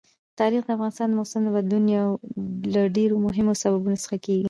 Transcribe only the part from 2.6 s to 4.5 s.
له ډېرو مهمو سببونو څخه کېږي.